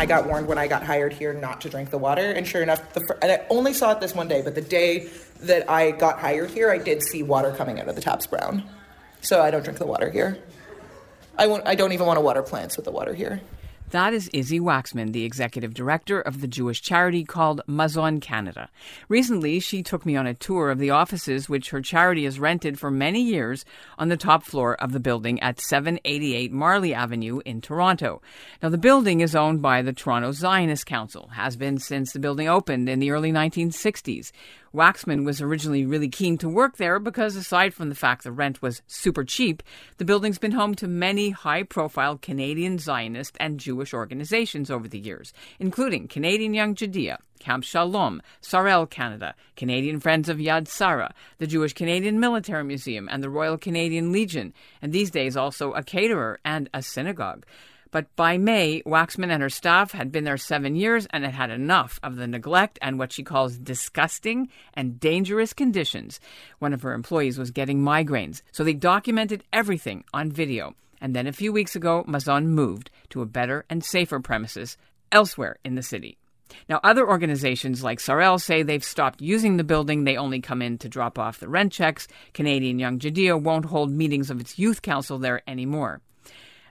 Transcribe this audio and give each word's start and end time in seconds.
I 0.00 0.06
got 0.06 0.26
warned 0.26 0.46
when 0.46 0.56
I 0.56 0.66
got 0.66 0.82
hired 0.82 1.12
here 1.12 1.34
not 1.34 1.60
to 1.60 1.68
drink 1.68 1.90
the 1.90 1.98
water. 1.98 2.32
And 2.32 2.48
sure 2.48 2.62
enough, 2.62 2.94
the 2.94 3.00
fir- 3.02 3.18
and 3.20 3.30
I 3.30 3.44
only 3.50 3.74
saw 3.74 3.92
it 3.92 4.00
this 4.00 4.14
one 4.14 4.28
day, 4.28 4.40
but 4.40 4.54
the 4.54 4.62
day 4.62 5.10
that 5.42 5.68
I 5.68 5.90
got 5.90 6.18
hired 6.18 6.48
here, 6.52 6.70
I 6.70 6.78
did 6.78 7.02
see 7.02 7.22
water 7.22 7.52
coming 7.52 7.78
out 7.78 7.86
of 7.86 7.96
the 7.96 8.00
taps 8.00 8.26
brown. 8.26 8.64
So 9.20 9.42
I 9.42 9.50
don't 9.50 9.62
drink 9.62 9.78
the 9.78 9.84
water 9.84 10.08
here. 10.08 10.38
I 11.36 11.48
won't. 11.48 11.66
I 11.66 11.74
don't 11.74 11.92
even 11.92 12.06
want 12.06 12.16
to 12.16 12.22
water 12.22 12.42
plants 12.42 12.78
with 12.78 12.86
the 12.86 12.90
water 12.90 13.12
here. 13.12 13.42
That 13.90 14.14
is 14.14 14.30
Izzy 14.32 14.60
Waxman, 14.60 15.12
the 15.12 15.24
executive 15.24 15.74
director 15.74 16.20
of 16.20 16.40
the 16.40 16.46
Jewish 16.46 16.80
charity 16.80 17.24
called 17.24 17.62
Mazon 17.66 18.20
Canada. 18.20 18.70
Recently, 19.08 19.58
she 19.58 19.82
took 19.82 20.06
me 20.06 20.14
on 20.14 20.28
a 20.28 20.34
tour 20.34 20.70
of 20.70 20.78
the 20.78 20.90
offices 20.90 21.48
which 21.48 21.70
her 21.70 21.80
charity 21.80 22.22
has 22.22 22.38
rented 22.38 22.78
for 22.78 22.88
many 22.88 23.20
years 23.20 23.64
on 23.98 24.08
the 24.08 24.16
top 24.16 24.44
floor 24.44 24.76
of 24.80 24.92
the 24.92 25.00
building 25.00 25.40
at 25.40 25.58
788 25.58 26.52
Marlee 26.52 26.94
Avenue 26.94 27.40
in 27.44 27.60
Toronto. 27.60 28.22
Now, 28.62 28.68
the 28.68 28.78
building 28.78 29.22
is 29.22 29.34
owned 29.34 29.60
by 29.60 29.82
the 29.82 29.92
Toronto 29.92 30.30
Zionist 30.30 30.86
Council, 30.86 31.30
has 31.32 31.56
been 31.56 31.78
since 31.78 32.12
the 32.12 32.20
building 32.20 32.46
opened 32.46 32.88
in 32.88 33.00
the 33.00 33.10
early 33.10 33.32
1960s. 33.32 34.30
Waxman 34.72 35.24
was 35.24 35.40
originally 35.40 35.84
really 35.84 36.08
keen 36.08 36.38
to 36.38 36.48
work 36.48 36.76
there 36.76 37.00
because, 37.00 37.34
aside 37.34 37.74
from 37.74 37.88
the 37.88 37.94
fact 37.96 38.22
the 38.22 38.30
rent 38.30 38.62
was 38.62 38.82
super 38.86 39.24
cheap, 39.24 39.64
the 39.96 40.04
building's 40.04 40.38
been 40.38 40.52
home 40.52 40.76
to 40.76 40.86
many 40.86 41.30
high 41.30 41.64
profile 41.64 42.16
Canadian 42.16 42.78
Zionist 42.78 43.36
and 43.40 43.58
Jewish 43.58 43.92
organizations 43.92 44.70
over 44.70 44.86
the 44.86 44.98
years, 44.98 45.32
including 45.58 46.06
Canadian 46.06 46.54
Young 46.54 46.76
Judaea, 46.76 47.18
Camp 47.40 47.64
Shalom, 47.64 48.22
Sar-El 48.42 48.86
Canada, 48.86 49.34
Canadian 49.56 49.98
Friends 49.98 50.28
of 50.28 50.38
Yad 50.38 50.68
Sarah, 50.68 51.14
the 51.38 51.48
Jewish 51.48 51.72
Canadian 51.72 52.20
Military 52.20 52.62
Museum, 52.62 53.08
and 53.10 53.24
the 53.24 53.30
Royal 53.30 53.58
Canadian 53.58 54.12
Legion, 54.12 54.54
and 54.80 54.92
these 54.92 55.10
days 55.10 55.36
also 55.36 55.72
a 55.72 55.82
caterer 55.82 56.38
and 56.44 56.70
a 56.72 56.80
synagogue. 56.80 57.44
But 57.92 58.14
by 58.14 58.38
May, 58.38 58.82
Waxman 58.86 59.30
and 59.30 59.42
her 59.42 59.50
staff 59.50 59.92
had 59.92 60.12
been 60.12 60.24
there 60.24 60.36
seven 60.36 60.76
years 60.76 61.06
and 61.10 61.24
had 61.24 61.34
had 61.34 61.50
enough 61.50 61.98
of 62.02 62.16
the 62.16 62.28
neglect 62.28 62.78
and 62.80 62.98
what 62.98 63.12
she 63.12 63.24
calls 63.24 63.58
disgusting 63.58 64.48
and 64.74 65.00
dangerous 65.00 65.52
conditions. 65.52 66.20
One 66.60 66.72
of 66.72 66.82
her 66.82 66.92
employees 66.92 67.38
was 67.38 67.50
getting 67.50 67.80
migraines, 67.80 68.42
so 68.52 68.62
they 68.62 68.74
documented 68.74 69.42
everything 69.52 70.04
on 70.14 70.30
video. 70.30 70.74
And 71.00 71.16
then 71.16 71.26
a 71.26 71.32
few 71.32 71.52
weeks 71.52 71.74
ago, 71.74 72.04
Mazon 72.06 72.48
moved 72.48 72.90
to 73.08 73.22
a 73.22 73.26
better 73.26 73.64
and 73.68 73.82
safer 73.82 74.20
premises 74.20 74.76
elsewhere 75.10 75.56
in 75.64 75.74
the 75.74 75.82
city. 75.82 76.16
Now, 76.68 76.80
other 76.82 77.08
organizations 77.08 77.82
like 77.82 78.00
Sar-El 78.00 78.38
say 78.38 78.62
they've 78.62 78.84
stopped 78.84 79.20
using 79.20 79.56
the 79.56 79.64
building. 79.64 80.04
They 80.04 80.16
only 80.16 80.40
come 80.40 80.62
in 80.62 80.78
to 80.78 80.88
drop 80.88 81.18
off 81.18 81.40
the 81.40 81.48
rent 81.48 81.72
checks. 81.72 82.06
Canadian 82.34 82.78
Young 82.78 82.98
Judaea 82.98 83.36
won't 83.36 83.66
hold 83.66 83.90
meetings 83.90 84.30
of 84.30 84.40
its 84.40 84.58
youth 84.58 84.82
council 84.82 85.18
there 85.18 85.42
anymore. 85.48 86.00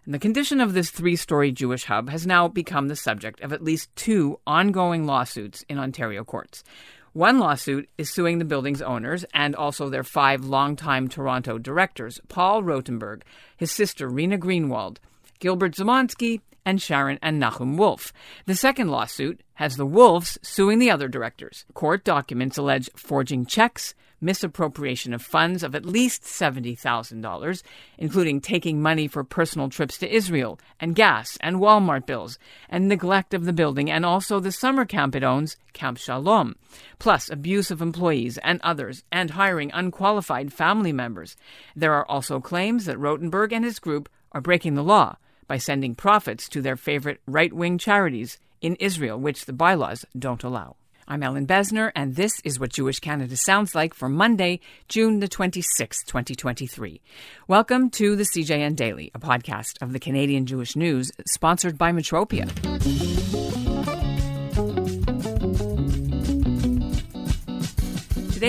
And 0.09 0.15
the 0.15 0.17
condition 0.19 0.59
of 0.59 0.73
this 0.73 0.89
three 0.89 1.15
story 1.15 1.51
Jewish 1.51 1.83
hub 1.83 2.09
has 2.09 2.25
now 2.25 2.47
become 2.47 2.87
the 2.87 2.95
subject 2.95 3.41
of 3.41 3.53
at 3.53 3.63
least 3.63 3.95
two 3.95 4.39
ongoing 4.47 5.05
lawsuits 5.05 5.63
in 5.69 5.77
Ontario 5.77 6.23
courts. 6.23 6.63
One 7.13 7.37
lawsuit 7.37 7.87
is 7.95 8.09
suing 8.09 8.39
the 8.39 8.43
building's 8.43 8.81
owners 8.81 9.23
and 9.35 9.55
also 9.55 9.87
their 9.87 10.03
five 10.03 10.43
longtime 10.43 11.09
Toronto 11.09 11.59
directors 11.59 12.19
Paul 12.27 12.63
Rotenberg, 12.63 13.21
his 13.55 13.71
sister 13.71 14.09
Rena 14.09 14.39
Greenwald, 14.39 14.97
Gilbert 15.37 15.75
Zamonski, 15.75 16.41
and 16.65 16.81
Sharon 16.81 17.19
and 17.21 17.39
Nahum 17.39 17.77
Wolf. 17.77 18.11
The 18.47 18.55
second 18.55 18.89
lawsuit 18.89 19.41
has 19.53 19.77
the 19.77 19.85
Wolves 19.85 20.39
suing 20.41 20.79
the 20.79 20.89
other 20.89 21.07
directors. 21.07 21.65
Court 21.75 22.03
documents 22.03 22.57
allege 22.57 22.89
forging 22.95 23.45
checks, 23.45 23.93
misappropriation 24.21 25.13
of 25.13 25.21
funds 25.21 25.63
of 25.63 25.75
at 25.75 25.85
least 25.85 26.23
$70,000, 26.23 27.63
including 27.97 28.41
taking 28.41 28.81
money 28.81 29.07
for 29.07 29.23
personal 29.23 29.69
trips 29.69 29.97
to 29.97 30.13
Israel 30.13 30.59
and 30.79 30.95
gas 30.95 31.37
and 31.41 31.57
Walmart 31.57 32.05
bills, 32.05 32.37
and 32.69 32.87
neglect 32.87 33.33
of 33.33 33.45
the 33.45 33.53
building 33.53 33.89
and 33.89 34.05
also 34.05 34.39
the 34.39 34.51
summer 34.51 34.85
camp 34.85 35.15
it 35.15 35.23
owns, 35.23 35.57
Camp 35.73 35.97
Shalom, 35.97 36.55
plus 36.99 37.29
abuse 37.29 37.71
of 37.71 37.81
employees 37.81 38.37
and 38.39 38.59
others, 38.61 39.03
and 39.11 39.31
hiring 39.31 39.71
unqualified 39.73 40.51
family 40.51 40.91
members. 40.91 41.35
There 41.75 41.93
are 41.93 42.05
also 42.05 42.39
claims 42.39 42.85
that 42.85 42.97
Rotenberg 42.97 43.51
and 43.53 43.63
his 43.63 43.79
group 43.79 44.09
are 44.31 44.41
breaking 44.41 44.75
the 44.75 44.83
law 44.83 45.17
by 45.47 45.57
sending 45.57 45.95
profits 45.95 46.47
to 46.49 46.61
their 46.61 46.75
favorite 46.75 47.21
right 47.25 47.51
wing 47.51 47.77
charities 47.77 48.39
in 48.61 48.75
Israel, 48.75 49.19
which 49.19 49.45
the 49.45 49.53
bylaws 49.53 50.05
don't 50.17 50.43
allow. 50.43 50.75
I'm 51.11 51.23
Ellin 51.23 51.47
Bessner, 51.47 51.91
and 51.95 52.15
this 52.15 52.39
is 52.43 52.59
what 52.59 52.71
Jewish 52.71 52.99
Canada 52.99 53.35
sounds 53.35 53.73
like 53.73 53.95
for 53.95 54.07
Monday, 54.07 54.59
June 54.89 55.21
the 55.21 55.27
26th, 55.27 56.05
2023. 56.05 57.01
Welcome 57.47 57.89
to 57.89 58.15
the 58.15 58.21
CJN 58.21 58.75
Daily, 58.75 59.09
a 59.15 59.19
podcast 59.19 59.81
of 59.81 59.91
the 59.91 59.99
Canadian 59.99 60.45
Jewish 60.45 60.75
News, 60.75 61.11
sponsored 61.25 61.79
by 61.79 61.91
Metropia. 61.91 62.45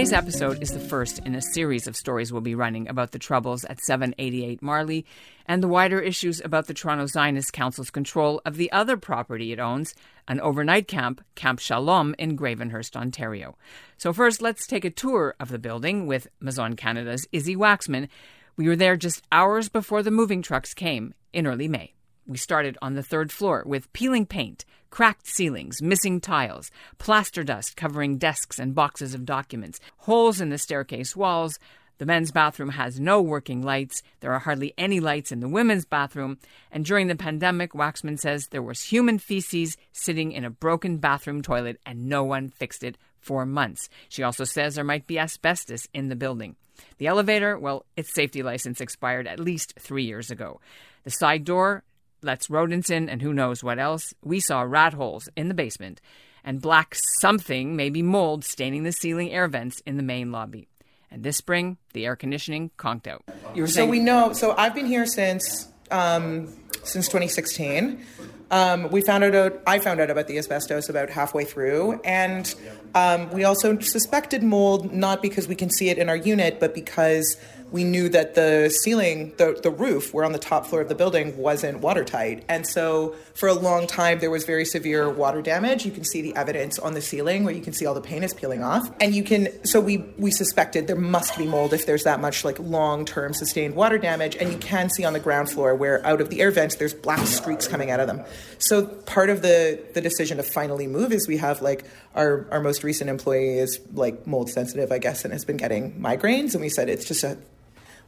Today's 0.00 0.14
episode 0.14 0.62
is 0.62 0.70
the 0.70 0.80
first 0.80 1.18
in 1.26 1.34
a 1.34 1.42
series 1.42 1.86
of 1.86 1.94
stories 1.94 2.32
we'll 2.32 2.40
be 2.40 2.54
running 2.54 2.88
about 2.88 3.10
the 3.10 3.18
troubles 3.18 3.66
at 3.66 3.82
788 3.82 4.62
Marlee 4.62 5.04
and 5.44 5.62
the 5.62 5.68
wider 5.68 6.00
issues 6.00 6.40
about 6.40 6.68
the 6.68 6.72
Toronto 6.72 7.04
Zionist 7.04 7.52
Council's 7.52 7.90
control 7.90 8.40
of 8.46 8.56
the 8.56 8.72
other 8.72 8.96
property 8.96 9.52
it 9.52 9.58
owns, 9.58 9.94
an 10.26 10.40
overnight 10.40 10.88
camp, 10.88 11.22
Camp 11.34 11.58
Shalom, 11.58 12.14
in 12.18 12.34
Gravenhurst, 12.34 12.96
Ontario. 12.96 13.58
So, 13.98 14.14
first, 14.14 14.40
let's 14.40 14.66
take 14.66 14.86
a 14.86 14.90
tour 14.90 15.34
of 15.38 15.50
the 15.50 15.58
building 15.58 16.06
with 16.06 16.28
Mazon 16.40 16.78
Canada's 16.78 17.28
Izzy 17.30 17.54
Waxman. 17.54 18.08
We 18.56 18.68
were 18.68 18.76
there 18.76 18.96
just 18.96 19.22
hours 19.30 19.68
before 19.68 20.02
the 20.02 20.10
moving 20.10 20.40
trucks 20.40 20.72
came 20.72 21.12
in 21.34 21.46
early 21.46 21.68
May. 21.68 21.92
We 22.26 22.36
started 22.36 22.78
on 22.80 22.94
the 22.94 23.02
third 23.02 23.32
floor 23.32 23.64
with 23.66 23.92
peeling 23.92 24.26
paint, 24.26 24.64
cracked 24.90 25.26
ceilings, 25.26 25.82
missing 25.82 26.20
tiles, 26.20 26.70
plaster 26.98 27.42
dust 27.42 27.76
covering 27.76 28.18
desks 28.18 28.58
and 28.58 28.74
boxes 28.74 29.14
of 29.14 29.24
documents, 29.24 29.80
holes 29.98 30.40
in 30.40 30.50
the 30.50 30.58
staircase 30.58 31.16
walls. 31.16 31.58
The 31.98 32.06
men's 32.06 32.30
bathroom 32.30 32.70
has 32.70 32.98
no 32.98 33.20
working 33.20 33.62
lights. 33.62 34.00
There 34.20 34.32
are 34.32 34.38
hardly 34.38 34.72
any 34.78 35.00
lights 35.00 35.32
in 35.32 35.40
the 35.40 35.48
women's 35.48 35.84
bathroom. 35.84 36.38
And 36.72 36.84
during 36.84 37.08
the 37.08 37.16
pandemic, 37.16 37.72
Waxman 37.72 38.18
says 38.18 38.46
there 38.46 38.62
was 38.62 38.84
human 38.84 39.18
feces 39.18 39.76
sitting 39.92 40.32
in 40.32 40.44
a 40.44 40.50
broken 40.50 40.96
bathroom 40.96 41.42
toilet 41.42 41.78
and 41.84 42.08
no 42.08 42.24
one 42.24 42.48
fixed 42.48 42.82
it 42.84 42.96
for 43.18 43.44
months. 43.44 43.90
She 44.08 44.22
also 44.22 44.44
says 44.44 44.74
there 44.74 44.84
might 44.84 45.06
be 45.06 45.18
asbestos 45.18 45.88
in 45.92 46.08
the 46.08 46.16
building. 46.16 46.56
The 46.96 47.06
elevator, 47.06 47.58
well, 47.58 47.84
its 47.96 48.14
safety 48.14 48.42
license 48.42 48.80
expired 48.80 49.26
at 49.26 49.38
least 49.38 49.74
three 49.78 50.04
years 50.04 50.30
ago. 50.30 50.60
The 51.04 51.10
side 51.10 51.44
door 51.44 51.82
lets 52.22 52.50
rodents 52.50 52.90
in 52.90 53.08
and 53.08 53.22
who 53.22 53.32
knows 53.32 53.62
what 53.62 53.78
else. 53.78 54.14
We 54.22 54.40
saw 54.40 54.62
rat 54.62 54.94
holes 54.94 55.28
in 55.36 55.48
the 55.48 55.54
basement 55.54 56.00
and 56.44 56.60
black 56.60 56.96
something, 57.20 57.76
maybe 57.76 58.02
mold, 58.02 58.44
staining 58.44 58.82
the 58.82 58.92
ceiling 58.92 59.30
air 59.30 59.48
vents 59.48 59.82
in 59.86 59.96
the 59.96 60.02
main 60.02 60.32
lobby. 60.32 60.68
And 61.10 61.24
this 61.24 61.36
spring, 61.36 61.76
the 61.92 62.06
air 62.06 62.16
conditioning 62.16 62.70
conked 62.76 63.08
out. 63.08 63.24
You 63.54 63.62
were 63.62 63.68
so 63.68 63.84
we 63.86 63.98
know. 63.98 64.32
So 64.32 64.54
I've 64.56 64.74
been 64.74 64.86
here 64.86 65.06
since 65.06 65.68
um, 65.90 66.46
since 66.84 67.06
2016. 67.06 68.04
Um, 68.52 68.90
we 68.90 69.00
found 69.00 69.24
out. 69.24 69.60
I 69.66 69.78
found 69.78 70.00
out 70.00 70.10
about 70.10 70.28
the 70.28 70.38
asbestos 70.38 70.88
about 70.88 71.10
halfway 71.10 71.44
through, 71.44 72.00
and 72.04 72.52
um, 72.94 73.30
we 73.30 73.44
also 73.44 73.78
suspected 73.78 74.42
mold 74.42 74.92
not 74.92 75.22
because 75.22 75.46
we 75.46 75.54
can 75.54 75.70
see 75.70 75.88
it 75.88 75.98
in 75.98 76.08
our 76.08 76.16
unit, 76.16 76.58
but 76.58 76.74
because 76.74 77.36
we 77.72 77.84
knew 77.84 78.08
that 78.08 78.34
the 78.34 78.70
ceiling, 78.82 79.32
the, 79.36 79.58
the 79.62 79.70
roof, 79.70 80.12
we're 80.12 80.24
on 80.24 80.32
the 80.32 80.38
top 80.38 80.66
floor 80.66 80.82
of 80.82 80.88
the 80.88 80.94
building, 80.94 81.36
wasn't 81.36 81.80
watertight. 81.80 82.44
And 82.48 82.66
so 82.66 83.14
for 83.34 83.48
a 83.48 83.54
long 83.54 83.86
time, 83.86 84.18
there 84.18 84.30
was 84.30 84.44
very 84.44 84.64
severe 84.64 85.08
water 85.08 85.40
damage. 85.40 85.84
You 85.84 85.92
can 85.92 86.04
see 86.04 86.20
the 86.20 86.34
evidence 86.34 86.78
on 86.78 86.94
the 86.94 87.00
ceiling 87.00 87.44
where 87.44 87.54
you 87.54 87.62
can 87.62 87.72
see 87.72 87.86
all 87.86 87.94
the 87.94 88.00
paint 88.00 88.24
is 88.24 88.34
peeling 88.34 88.64
off. 88.64 88.90
And 89.00 89.14
you 89.14 89.22
can, 89.22 89.64
so 89.64 89.80
we, 89.80 89.98
we 90.18 90.30
suspected 90.30 90.86
there 90.86 90.96
must 90.96 91.38
be 91.38 91.46
mold 91.46 91.72
if 91.72 91.86
there's 91.86 92.04
that 92.04 92.20
much 92.20 92.44
like 92.44 92.58
long 92.58 93.04
term 93.04 93.32
sustained 93.34 93.74
water 93.74 93.98
damage. 93.98 94.36
And 94.36 94.52
you 94.52 94.58
can 94.58 94.90
see 94.90 95.04
on 95.04 95.12
the 95.12 95.20
ground 95.20 95.48
floor 95.48 95.74
where 95.74 96.04
out 96.04 96.20
of 96.20 96.28
the 96.28 96.40
air 96.40 96.50
vents, 96.50 96.76
there's 96.76 96.94
black 96.94 97.26
streaks 97.26 97.68
coming 97.68 97.90
out 97.90 98.00
of 98.00 98.06
them. 98.06 98.24
So 98.58 98.86
part 98.86 99.30
of 99.30 99.42
the, 99.42 99.80
the 99.94 100.00
decision 100.00 100.38
to 100.38 100.42
finally 100.42 100.86
move 100.86 101.12
is 101.12 101.28
we 101.28 101.36
have 101.36 101.62
like 101.62 101.84
our, 102.14 102.46
our 102.50 102.60
most 102.60 102.82
recent 102.82 103.08
employee 103.08 103.58
is 103.58 103.80
like 103.92 104.26
mold 104.26 104.50
sensitive, 104.50 104.90
I 104.90 104.98
guess, 104.98 105.24
and 105.24 105.32
has 105.32 105.44
been 105.44 105.56
getting 105.56 106.00
migraines. 106.00 106.54
And 106.54 106.60
we 106.60 106.68
said 106.68 106.88
it's 106.88 107.04
just 107.04 107.22
a 107.22 107.38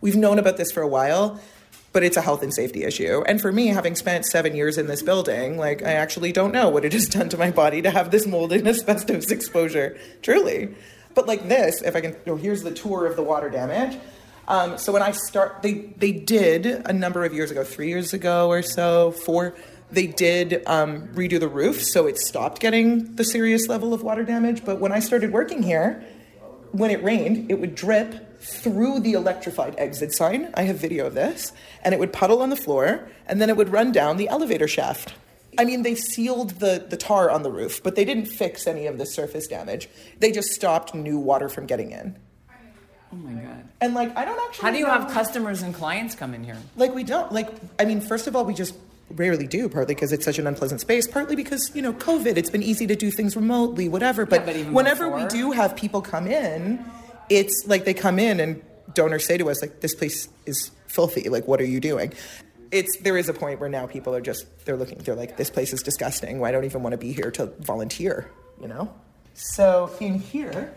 We've 0.03 0.17
known 0.17 0.41
about 0.41 0.57
this 0.57 0.73
for 0.73 0.83
a 0.83 0.89
while, 0.89 1.41
but 1.93 2.03
it's 2.03 2.17
a 2.17 2.23
health 2.23 2.43
and 2.43 2.53
safety 2.53 2.83
issue. 2.83 3.23
And 3.27 3.41
for 3.41 3.53
me, 3.53 3.69
having 3.69 3.95
spent 3.95 4.27
seven 4.27 4.57
years 4.57 4.77
in 4.77 4.89
this 4.89 5.01
building, 5.01 5.57
like 5.57 5.81
I 5.83 5.93
actually 5.93 6.33
don't 6.33 6.53
know 6.53 6.69
what 6.69 6.85
it 6.85 6.93
has 6.93 7.07
done 7.07 7.29
to 7.29 7.39
my 7.39 7.53
body 7.53 7.81
to 7.83 7.91
have 7.91 8.11
this 8.11 8.27
mold 8.27 8.53
and 8.53 8.67
asbestos 8.69 9.31
exposure, 9.31 9.97
truly. 10.21 10.75
But 11.15 11.29
like 11.29 11.47
this, 11.49 11.83
if 11.83 11.95
I 11.95 12.01
can, 12.01 12.17
oh, 12.27 12.35
here's 12.35 12.65
the 12.65 12.73
tour 12.73 13.07
of 13.07 13.15
the 13.15 13.23
water 13.23 13.49
damage. 13.49 13.97
Um, 14.49 14.77
so 14.77 14.93
when 14.93 15.03
I 15.03 15.13
start, 15.13 15.63
they 15.63 15.75
they 15.97 16.11
did 16.11 16.67
a 16.67 16.93
number 16.93 17.25
of 17.25 17.33
years 17.33 17.53
ago, 17.53 17.63
three 17.63 17.89
years 17.89 18.13
ago 18.13 18.49
or 18.49 18.63
so, 18.63 19.13
four. 19.13 19.55
They 19.93 20.09
did 20.09 20.67
um, 20.67 21.09
redo 21.09 21.39
the 21.39 21.49
roof, 21.49 21.81
so 21.81 22.09
it 22.09 22.19
stopped 22.19 22.61
getting 22.61 23.15
the 23.15 23.25
serious 23.25 23.69
level 23.69 23.95
of 23.95 24.03
water 24.03 24.25
damage. 24.25 24.65
But 24.65 24.81
when 24.81 24.91
I 24.91 24.99
started 24.99 25.33
working 25.33 25.63
here, 25.63 26.03
when 26.73 26.91
it 26.91 27.05
rained, 27.05 27.51
it 27.51 27.61
would 27.61 27.77
drip 27.77 28.32
through 28.43 29.01
the 29.01 29.13
electrified 29.13 29.75
exit 29.79 30.13
sign. 30.13 30.51
I 30.55 30.63
have 30.63 30.77
video 30.77 31.07
of 31.07 31.15
this. 31.15 31.53
And 31.83 31.95
it 31.95 32.01
would 32.01 32.13
puddle 32.13 32.43
on 32.43 32.51
the 32.51 32.57
floor, 32.57 33.09
and 33.27 33.41
then 33.41 33.49
it 33.49 33.57
would 33.57 33.71
run 33.71 33.93
down 33.93 34.17
the 34.17 34.29
elevator 34.29 34.69
shaft. 34.69 35.15
I 35.59 35.65
mean, 35.65 35.83
they 35.83 35.95
sealed 35.95 36.51
the, 36.61 36.85
the 36.89 36.97
tar 36.97 37.31
on 37.31 37.43
the 37.43 37.51
roof, 37.51 37.83
but 37.83 37.95
they 37.95 38.05
didn't 38.05 38.27
fix 38.27 38.67
any 38.67 38.87
of 38.87 38.99
the 38.99 39.07
surface 39.07 39.47
damage. 39.47 39.89
They 40.19 40.33
just 40.33 40.51
stopped 40.53 40.95
new 40.95 41.19
water 41.19 41.49
from 41.49 41.67
getting 41.67 41.93
in. 41.93 42.17
Oh 43.13 43.17
my 43.17 43.33
god. 43.43 43.69
And 43.81 43.93
like, 43.93 44.17
I 44.17 44.25
don't 44.25 44.41
actually. 44.49 44.63
How 44.63 44.71
do 44.71 44.79
you 44.79 44.87
know- 44.87 44.93
have 44.93 45.11
customers 45.13 45.63
and 45.63 45.75
clients 45.75 46.15
come 46.15 46.33
in 46.33 46.43
here? 46.43 46.57
Like, 46.77 46.95
we 46.95 47.05
don't. 47.05 47.31
Like, 47.31 47.49
I 47.79 47.85
mean, 47.85 48.01
first 48.01 48.27
of 48.27 48.35
all, 48.35 48.45
we 48.47 48.55
just 48.55 48.75
rarely 49.11 49.47
do, 49.47 49.69
partly 49.69 49.95
because 49.95 50.13
it's 50.13 50.25
such 50.25 50.39
an 50.39 50.47
unpleasant 50.47 50.81
space, 50.81 51.07
partly 51.07 51.37
because, 51.37 51.71
you 51.75 51.83
know, 51.83 51.93
COVID, 51.93 52.39
it's 52.39 52.49
been 52.49 52.63
easy 52.63 52.87
to 52.87 52.97
do 52.97 53.11
things 53.11 53.37
remotely, 53.37 53.87
whatever. 53.91 54.25
But, 54.25 54.47
but 54.47 54.57
even 54.57 54.73
whenever 54.73 55.11
we 55.11 55.27
do 55.27 55.51
have 55.51 55.77
people 55.77 56.01
come 56.01 56.27
in, 56.27 56.83
it's 57.37 57.65
like 57.67 57.85
they 57.85 57.95
come 57.95 58.19
in 58.19 58.41
and 58.41 58.63
donors 58.95 59.25
say 59.27 59.39
to 59.39 59.49
us, 59.51 59.61
like, 59.63 59.81
this 59.81 59.95
place 59.95 60.29
is 60.47 60.71
filthy. 60.87 61.29
Like, 61.29 61.47
what 61.49 61.61
are 61.61 61.65
you 61.67 61.81
doing? 61.81 62.13
It's 62.71 62.97
there 62.99 63.17
is 63.19 63.29
a 63.29 63.35
point 63.35 63.61
where 63.61 63.69
now 63.69 63.87
people 63.87 64.15
are 64.15 64.21
just 64.21 64.47
they're 64.65 64.77
looking 64.79 64.99
they're 64.99 65.15
like 65.15 65.37
this 65.37 65.51
place 65.51 65.73
is 65.75 65.83
disgusting. 65.83 66.43
I 66.43 66.51
don't 66.53 66.65
even 66.65 66.83
want 66.83 66.93
to 66.95 66.99
be 66.99 67.13
here 67.13 67.31
to 67.33 67.47
volunteer, 67.61 68.31
you 68.61 68.69
know. 68.69 68.93
So 69.35 69.91
in 70.01 70.15
here, 70.19 70.73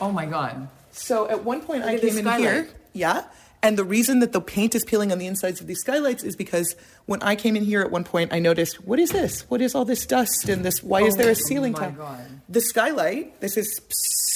Oh 0.00 0.12
my 0.12 0.26
god. 0.26 0.68
so 0.92 1.28
at 1.28 1.42
one 1.44 1.60
point 1.60 1.82
I 1.84 1.98
came 1.98 2.18
in 2.18 2.26
here, 2.38 2.68
yeah, 2.92 3.24
and 3.62 3.78
the 3.78 3.84
reason 3.84 4.18
that 4.20 4.32
the 4.32 4.40
paint 4.40 4.74
is 4.74 4.84
peeling 4.84 5.12
on 5.12 5.18
the 5.18 5.26
insides 5.26 5.60
of 5.60 5.66
these 5.66 5.80
skylights 5.80 6.22
is 6.24 6.34
because 6.36 6.74
when 7.06 7.22
I 7.22 7.36
came 7.36 7.56
in 7.56 7.64
here 7.64 7.80
at 7.80 7.90
one 7.90 8.04
point, 8.04 8.32
I 8.32 8.38
noticed 8.38 8.84
what 8.86 8.98
is 8.98 9.10
this? 9.10 9.42
What 9.50 9.60
is 9.60 9.74
all 9.74 9.84
this 9.84 10.04
dust 10.06 10.48
and 10.48 10.64
this? 10.64 10.82
Why 10.82 11.02
is 11.02 11.14
there 11.14 11.28
a 11.28 11.30
oh 11.30 11.34
ceiling 11.34 11.74
Oh 11.76 11.80
my 11.80 11.86
tile? 11.88 11.96
God. 11.96 12.40
The 12.48 12.60
skylight. 12.60 13.40
This 13.40 13.56
is 13.56 13.80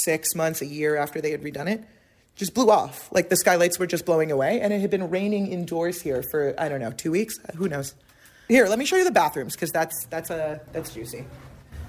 six 0.04 0.34
months, 0.34 0.62
a 0.62 0.66
year 0.66 0.96
after 0.96 1.20
they 1.20 1.30
had 1.32 1.42
redone 1.42 1.68
it. 1.70 1.84
Just 2.36 2.54
blew 2.54 2.70
off. 2.70 3.10
Like 3.12 3.28
the 3.30 3.36
skylights 3.36 3.78
were 3.78 3.86
just 3.86 4.04
blowing 4.04 4.30
away, 4.30 4.60
and 4.60 4.72
it 4.72 4.80
had 4.80 4.90
been 4.90 5.08
raining 5.10 5.46
indoors 5.48 6.00
here 6.02 6.22
for 6.30 6.54
I 6.58 6.68
don't 6.68 6.80
know 6.80 6.92
two 6.92 7.10
weeks. 7.10 7.38
Uh, 7.48 7.52
who 7.56 7.68
knows? 7.68 7.94
Here, 8.48 8.66
let 8.68 8.78
me 8.78 8.84
show 8.84 8.96
you 8.96 9.04
the 9.04 9.10
bathrooms 9.10 9.54
because 9.54 9.72
that's 9.72 10.04
that's 10.06 10.30
a 10.30 10.60
that's 10.72 10.92
juicy. 10.94 11.24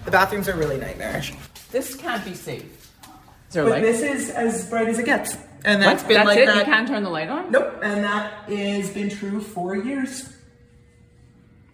The 0.05 0.11
bathrooms 0.11 0.47
are 0.47 0.55
really 0.55 0.77
nightmarish. 0.77 1.33
This 1.71 1.95
can't 1.95 2.23
be 2.23 2.33
safe. 2.33 2.63
Is 2.63 3.53
there 3.53 3.63
But 3.65 3.71
light? 3.71 3.81
this 3.81 4.01
is 4.01 4.29
as 4.29 4.69
bright 4.69 4.87
as 4.87 4.99
it 4.99 5.05
gets, 5.05 5.35
and 5.67 5.81
What? 5.81 5.85
that's 5.85 6.03
been 6.03 6.13
That's 6.15 6.27
like 6.27 6.37
it? 6.39 6.45
that. 6.45 6.55
You 6.59 6.63
can't 6.63 6.87
turn 6.87 7.03
the 7.03 7.09
light 7.09 7.27
on? 7.29 7.51
Nope, 7.51 7.79
and 7.83 8.01
that 8.03 8.49
has 8.49 8.89
been 8.89 9.09
true 9.09 9.41
for 9.41 9.75
years. 9.75 10.33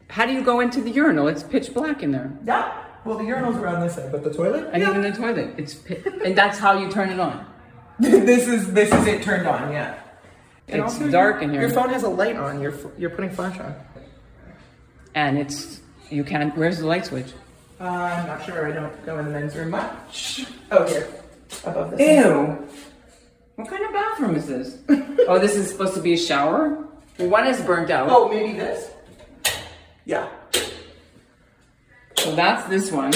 How 0.09 0.25
do 0.25 0.33
you 0.33 0.43
go 0.43 0.59
into 0.61 0.81
the 0.81 0.89
urinal? 0.89 1.27
It's 1.27 1.43
pitch 1.43 1.73
black 1.73 2.01
in 2.01 2.11
there. 2.11 2.31
Yeah. 2.43 2.83
Well, 3.05 3.17
the 3.19 3.23
urinal's 3.25 3.57
around 3.57 3.81
this 3.81 3.95
side, 3.95 4.11
but 4.11 4.23
the 4.23 4.33
toilet. 4.33 4.69
And 4.73 4.81
yeah. 4.81 4.89
even 4.89 5.01
the 5.01 5.11
toilet. 5.11 5.53
It's 5.57 5.75
pi- 5.75 6.01
and 6.25 6.35
that's 6.35 6.57
how 6.57 6.77
you 6.79 6.89
turn 6.89 7.09
it 7.09 7.19
on. 7.19 7.45
this 7.99 8.47
is 8.47 8.73
this 8.73 8.91
is 8.91 9.05
it 9.05 9.21
turned 9.21 9.47
on. 9.47 9.71
Yeah. 9.71 9.99
And 10.67 10.81
It's 10.81 10.93
also 10.93 11.11
dark 11.11 11.43
in 11.43 11.51
here. 11.51 11.61
Your 11.61 11.69
phone 11.69 11.89
has 11.89 12.01
a 12.03 12.09
light 12.09 12.35
on. 12.35 12.61
You're 12.61 12.73
you're 12.97 13.11
putting 13.11 13.29
flash 13.29 13.59
on. 13.59 13.75
And 15.13 15.37
it's 15.37 15.81
you 16.09 16.23
can't 16.23 16.55
where's 16.57 16.79
the 16.79 16.87
light 16.87 17.05
switch? 17.05 17.27
Uh, 17.79 17.83
I'm 17.83 18.25
not 18.27 18.43
sure. 18.45 18.67
I 18.67 18.71
don't 18.71 19.05
go 19.05 19.19
in 19.19 19.25
the 19.25 19.31
men's 19.31 19.55
room 19.55 19.69
much. 19.71 20.45
Oh, 20.71 20.87
here, 20.87 21.07
above 21.65 21.91
this. 21.91 22.25
Ew. 22.25 22.67
What 23.55 23.67
kind 23.69 23.83
of 23.85 23.93
bathroom 23.93 24.35
is 24.35 24.47
this? 24.47 24.77
oh, 25.27 25.37
this 25.39 25.55
is 25.55 25.69
supposed 25.69 25.93
to 25.93 26.01
be 26.01 26.13
a 26.13 26.17
shower? 26.17 26.85
Well, 27.19 27.29
one 27.29 27.47
is 27.47 27.61
burnt 27.61 27.91
out. 27.91 28.09
Oh, 28.09 28.27
maybe 28.27 28.53
this. 28.57 28.91
Yeah. 30.05 30.27
So 32.17 32.35
that's 32.35 32.67
this 32.69 32.91
one. 32.91 33.13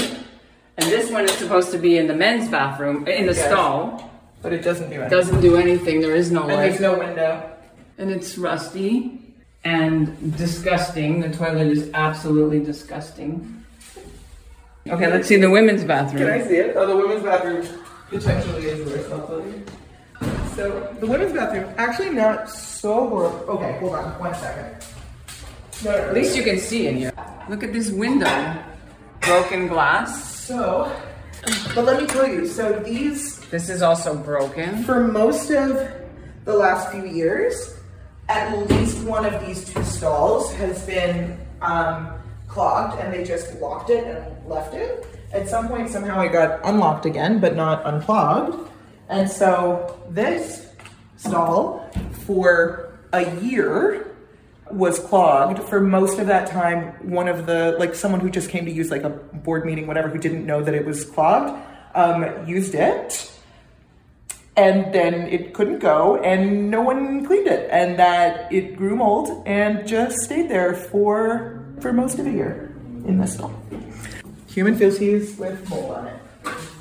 And 0.77 0.85
this 0.91 1.09
one 1.09 1.25
is 1.25 1.31
supposed 1.31 1.71
to 1.71 1.79
be 1.79 1.97
in 1.97 2.07
the 2.07 2.13
men's 2.13 2.49
bathroom, 2.49 3.07
in 3.07 3.25
the 3.25 3.33
Yes. 3.33 3.47
stall. 3.47 4.11
But 4.43 4.53
it 4.53 4.61
doesn't 4.63 4.89
do 4.89 5.01
anything. 5.01 5.09
Doesn't 5.09 5.41
do 5.41 5.57
anything. 5.57 6.01
There 6.01 6.15
is 6.15 6.29
no 6.31 6.43
and 6.43 6.53
light. 6.53 6.69
there's 6.69 6.79
no 6.79 6.97
window. 6.99 7.49
and 7.97 8.11
it's 8.11 8.37
rusty 8.37 9.19
and 9.63 10.37
disgusting. 10.37 11.21
The 11.21 11.29
toilet 11.29 11.67
is 11.67 11.89
absolutely 11.95 12.59
disgusting. 12.59 13.65
Okay, 14.87 15.11
let's 15.11 15.27
see 15.27 15.37
the 15.37 15.49
women's 15.49 15.83
bathroom. 15.83 16.21
Can 16.23 16.31
I 16.31 16.47
see 16.47 16.57
it? 16.57 16.75
Oh, 16.77 16.85
the 16.85 16.95
women's 16.95 17.23
bathroom 17.23 17.67
potentially 18.09 18.67
is 18.67 18.87
worse. 18.87 19.07
I'll 20.59 20.69
tell 20.69 20.79
you. 20.79 20.87
So 20.93 20.99
the 20.99 21.07
women's 21.07 21.33
bathroom 21.33 21.73
actually 21.77 22.09
not 22.11 22.49
so 22.49 23.07
horrible. 23.09 23.37
Okay, 23.49 23.77
hold 23.79 23.95
on 23.95 24.19
one 24.19 24.33
second. 24.35 24.85
No, 25.83 25.91
no, 25.91 25.97
no. 25.97 26.03
At 26.09 26.13
least 26.13 26.35
you 26.35 26.43
can 26.43 26.59
see 26.59 26.87
in 26.87 26.97
here. 26.97 27.13
Look 27.49 27.63
at 27.63 27.73
this 27.73 27.91
window. 27.91 28.55
Broken 29.21 29.67
glass. 29.67 30.33
So, 30.45 30.91
but 31.75 31.85
let 31.85 32.01
me 32.01 32.07
tell 32.07 32.27
you. 32.27 32.47
So 32.47 32.79
these, 32.79 33.39
This 33.49 33.69
is 33.69 33.81
also 33.81 34.15
broken. 34.15 34.83
for 34.83 35.07
most 35.07 35.49
of 35.51 35.87
the 36.45 36.53
last 36.53 36.91
few 36.91 37.05
years, 37.05 37.77
at 38.29 38.57
least 38.69 39.03
one 39.03 39.25
of 39.25 39.45
these 39.45 39.65
two 39.71 39.83
stalls 39.83 40.53
has 40.55 40.83
been 40.85 41.37
um, 41.61 42.13
clogged, 42.47 42.99
and 43.01 43.13
they 43.13 43.23
just 43.23 43.53
locked 43.59 43.89
it 43.89 44.03
and 44.05 44.47
left 44.49 44.73
it. 44.73 45.05
At 45.33 45.47
some 45.49 45.67
point, 45.67 45.89
somehow 45.89 46.21
it 46.21 46.31
got 46.31 46.59
unlocked 46.63 47.05
again, 47.05 47.39
but 47.39 47.55
not 47.55 47.85
unclogged. 47.85 48.69
And 49.09 49.29
so 49.29 50.01
this 50.09 50.67
stall, 51.15 51.89
for 52.25 52.97
a 53.13 53.33
year, 53.37 54.15
was 54.71 54.99
clogged. 54.99 55.63
For 55.63 55.79
most 55.79 56.19
of 56.19 56.27
that 56.27 56.47
time, 56.47 57.09
one 57.09 57.27
of 57.27 57.45
the 57.45 57.75
like 57.79 57.95
someone 57.95 58.19
who 58.19 58.29
just 58.29 58.49
came 58.49 58.65
to 58.65 58.71
use 58.71 58.91
like 58.91 59.03
a 59.03 59.09
board 59.09 59.65
meeting, 59.65 59.87
whatever, 59.87 60.09
who 60.09 60.17
didn't 60.17 60.45
know 60.45 60.61
that 60.61 60.73
it 60.73 60.85
was 60.85 61.05
clogged, 61.05 61.57
um, 61.95 62.45
used 62.47 62.75
it. 62.75 63.31
And 64.57 64.91
then 64.93 65.13
it 65.27 65.53
couldn't 65.53 65.79
go 65.79 66.17
and 66.17 66.71
no 66.71 66.81
one 66.81 67.23
cleaned 67.25 67.47
it. 67.47 67.69
And 67.71 67.97
that 67.99 68.51
it 68.51 68.75
grew 68.75 68.95
mold 68.95 69.43
and 69.45 69.87
just 69.87 70.17
stayed 70.19 70.49
there 70.49 70.73
for 70.73 71.63
for 71.79 71.93
most 71.93 72.19
of 72.19 72.25
a 72.25 72.31
year 72.31 72.75
in 73.05 73.19
this 73.19 73.35
stall. 73.35 73.53
Human 74.47 74.75
feces 74.75 75.37
with 75.37 75.69
mold 75.69 75.91
on 75.91 76.07
it 76.07 76.26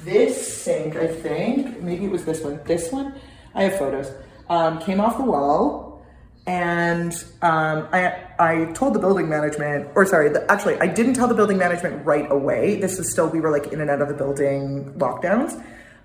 this 0.07 0.63
sink 0.63 0.97
i 0.97 1.07
think 1.07 1.83
maybe 1.83 2.07
it 2.07 2.11
was 2.11 2.25
this 2.25 2.41
one 2.41 2.59
this 2.65 2.91
one? 2.91 3.15
I 3.55 3.65
have 3.65 3.79
photos. 3.79 4.13
Um, 4.49 4.81
came 4.81 5.01
off 5.01 5.17
the 5.17 5.25
wall 5.25 6.03
and 6.47 7.13
um, 7.43 7.89
I, 7.93 8.23
I 8.39 8.73
told 8.75 8.95
the 8.95 8.99
building 8.99 9.29
management 9.29 9.89
or 9.95 10.07
sorry 10.07 10.29
the, 10.29 10.49
actually 10.51 10.79
i 10.79 10.87
didn't 10.87 11.15
tell 11.15 11.27
the 11.27 11.35
building 11.35 11.59
management 11.59 12.07
right 12.07 12.31
away. 12.31 12.81
This 12.81 12.99
is 12.99 13.11
still 13.11 13.29
we 13.29 13.41
were 13.41 13.51
like 13.51 13.73
in 13.73 13.81
and 13.81 13.91
out 13.91 14.01
of 14.01 14.09
the 14.09 14.15
building 14.15 14.93
lockdowns. 14.99 15.55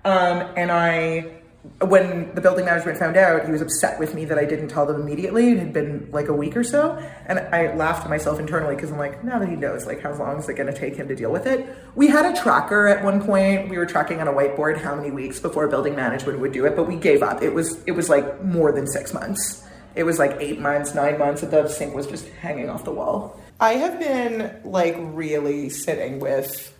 Um, 0.04 0.52
and 0.56 0.72
i 0.72 1.41
when 1.80 2.34
the 2.34 2.40
building 2.40 2.64
management 2.64 2.98
found 2.98 3.16
out, 3.16 3.44
he 3.46 3.52
was 3.52 3.62
upset 3.62 4.00
with 4.00 4.14
me 4.14 4.24
that 4.24 4.36
I 4.36 4.44
didn't 4.44 4.68
tell 4.68 4.84
them 4.84 5.00
immediately. 5.00 5.50
It 5.50 5.58
had 5.58 5.72
been 5.72 6.08
like 6.10 6.26
a 6.26 6.32
week 6.32 6.56
or 6.56 6.64
so. 6.64 6.96
And 7.26 7.38
I 7.38 7.74
laughed 7.76 8.02
to 8.02 8.08
myself 8.08 8.40
internally 8.40 8.74
because 8.74 8.90
I'm 8.90 8.98
like, 8.98 9.22
now 9.22 9.38
that 9.38 9.48
he 9.48 9.54
knows, 9.54 9.86
like, 9.86 10.00
how 10.00 10.12
long 10.14 10.38
is 10.38 10.48
it 10.48 10.54
going 10.54 10.72
to 10.72 10.76
take 10.76 10.96
him 10.96 11.06
to 11.06 11.14
deal 11.14 11.30
with 11.30 11.46
it? 11.46 11.68
We 11.94 12.08
had 12.08 12.26
a 12.26 12.40
tracker 12.40 12.88
at 12.88 13.04
one 13.04 13.22
point. 13.24 13.68
We 13.68 13.78
were 13.78 13.86
tracking 13.86 14.20
on 14.20 14.26
a 14.26 14.32
whiteboard 14.32 14.80
how 14.80 14.96
many 14.96 15.12
weeks 15.12 15.38
before 15.38 15.68
building 15.68 15.94
management 15.94 16.40
would 16.40 16.52
do 16.52 16.64
it, 16.66 16.74
but 16.74 16.88
we 16.88 16.96
gave 16.96 17.22
up. 17.22 17.42
It 17.42 17.54
was, 17.54 17.80
it 17.84 17.92
was 17.92 18.08
like 18.08 18.42
more 18.42 18.72
than 18.72 18.88
six 18.88 19.14
months. 19.14 19.64
It 19.94 20.02
was 20.02 20.18
like 20.18 20.36
eight 20.40 20.58
months, 20.58 20.94
nine 20.94 21.18
months 21.18 21.42
that 21.42 21.50
the 21.50 21.68
sink 21.68 21.94
was 21.94 22.08
just 22.08 22.26
hanging 22.28 22.70
off 22.70 22.84
the 22.84 22.92
wall. 22.92 23.40
I 23.60 23.74
have 23.74 24.00
been 24.00 24.60
like 24.64 24.96
really 24.98 25.68
sitting 25.68 26.18
with 26.18 26.71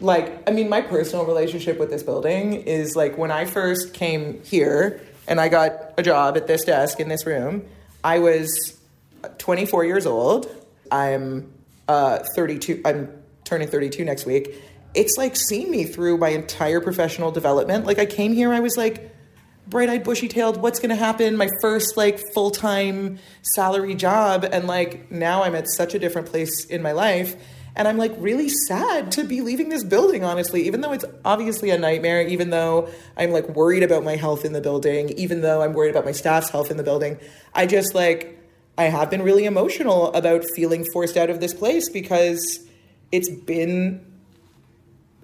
like 0.00 0.48
i 0.48 0.52
mean 0.52 0.68
my 0.68 0.80
personal 0.80 1.24
relationship 1.24 1.78
with 1.78 1.90
this 1.90 2.02
building 2.02 2.54
is 2.54 2.94
like 2.94 3.18
when 3.18 3.30
i 3.30 3.44
first 3.44 3.92
came 3.94 4.42
here 4.44 5.00
and 5.26 5.40
i 5.40 5.48
got 5.48 5.92
a 5.98 6.02
job 6.02 6.36
at 6.36 6.46
this 6.46 6.64
desk 6.64 7.00
in 7.00 7.08
this 7.08 7.26
room 7.26 7.64
i 8.04 8.18
was 8.18 8.78
24 9.38 9.84
years 9.84 10.06
old. 10.06 10.48
I'm 10.90 11.52
uh, 11.86 12.18
32 12.34 12.82
i'm 12.84 13.10
turning 13.44 13.68
32 13.68 14.04
next 14.04 14.26
week. 14.26 14.54
It's 14.94 15.16
like 15.16 15.36
seen 15.36 15.70
me 15.70 15.84
through 15.84 16.18
my 16.18 16.30
entire 16.30 16.80
professional 16.80 17.30
development. 17.30 17.86
Like 17.86 17.98
i 17.98 18.06
came 18.06 18.32
here 18.32 18.52
i 18.52 18.60
was 18.60 18.76
like 18.76 19.14
bright-eyed 19.66 20.02
bushy-tailed 20.02 20.62
what's 20.62 20.78
going 20.78 20.88
to 20.88 20.96
happen? 20.96 21.36
My 21.36 21.48
first 21.60 21.96
like 21.96 22.20
full-time 22.32 23.18
salary 23.42 23.94
job. 23.94 24.46
And 24.50 24.66
like 24.66 25.10
now 25.10 25.42
i'm 25.42 25.54
at 25.54 25.68
such 25.68 25.94
a 25.94 25.98
different 25.98 26.28
place 26.28 26.66
in 26.66 26.82
my 26.82 26.92
life 26.92 27.36
and 27.76 27.86
I'm 27.86 27.96
like 27.96 28.14
really 28.18 28.48
sad 28.48 29.12
to 29.12 29.24
be 29.24 29.40
leaving 29.40 29.68
this 29.68 29.84
building, 29.84 30.24
honestly, 30.24 30.66
even 30.66 30.80
though 30.80 30.92
it's 30.92 31.04
obviously 31.24 31.70
a 31.70 31.78
nightmare, 31.78 32.22
even 32.26 32.50
though 32.50 32.88
I'm 33.16 33.30
like 33.30 33.48
worried 33.50 33.82
about 33.82 34.04
my 34.04 34.16
health 34.16 34.44
in 34.44 34.52
the 34.52 34.60
building, 34.60 35.10
even 35.10 35.42
though 35.42 35.62
I'm 35.62 35.74
worried 35.74 35.90
about 35.90 36.04
my 36.04 36.12
staff's 36.12 36.50
health 36.50 36.70
in 36.70 36.76
the 36.76 36.82
building. 36.82 37.18
I 37.54 37.66
just 37.66 37.94
like, 37.94 38.38
I 38.76 38.84
have 38.84 39.10
been 39.10 39.22
really 39.22 39.44
emotional 39.44 40.12
about 40.12 40.44
feeling 40.54 40.84
forced 40.92 41.16
out 41.16 41.30
of 41.30 41.40
this 41.40 41.54
place 41.54 41.88
because 41.88 42.66
it's 43.10 43.30
been 43.30 44.04